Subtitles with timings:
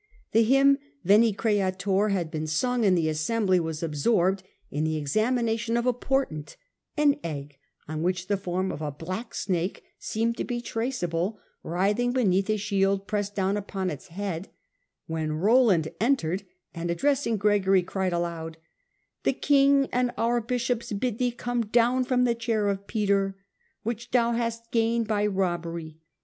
[0.31, 4.97] The hymn * Veni, Creator' had been sung, and the assembly was absorbed in the
[4.97, 6.57] examination of a portent—
[6.97, 11.37] an egg on which the form of a black snake seemed to be trace able,
[11.61, 14.49] writhing beneath a shield pressed down upon its head—
[15.07, 18.57] ^when Roland entered, and, addressing Gregory, cried aloud:
[18.89, 23.37] * The king and our bishops bid thee come down from the chair of Peter,
[23.83, 25.99] which thou hast gained by robbery.'